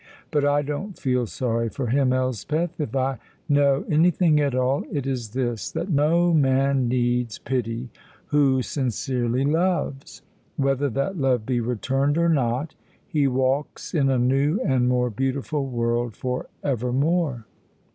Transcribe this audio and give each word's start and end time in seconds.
But 0.31 0.43
I 0.45 0.63
don't 0.63 0.97
feel 0.97 1.27
sorry 1.27 1.69
for 1.69 1.85
him, 1.85 2.11
Elspeth. 2.11 2.79
If 2.81 2.95
I 2.95 3.19
know 3.47 3.85
anything 3.87 4.39
at 4.39 4.55
all, 4.55 4.83
it 4.91 5.05
is 5.05 5.29
this: 5.33 5.69
that 5.73 5.91
no 5.91 6.33
man 6.33 6.87
needs 6.87 7.37
pity 7.37 7.91
who 8.29 8.63
sincerely 8.63 9.45
loves; 9.45 10.23
whether 10.55 10.89
that 10.89 11.19
love 11.19 11.45
be 11.45 11.59
returned 11.61 12.17
or 12.17 12.29
not, 12.29 12.73
he 13.07 13.27
walks 13.27 13.93
in 13.93 14.09
a 14.09 14.17
new 14.17 14.59
and 14.61 14.89
more 14.89 15.11
beautiful 15.11 15.67
world 15.67 16.15
for 16.15 16.47
evermore." 16.63 17.45